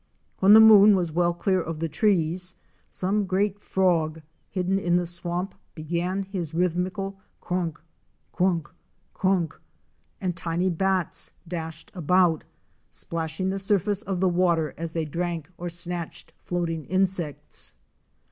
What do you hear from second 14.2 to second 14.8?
the water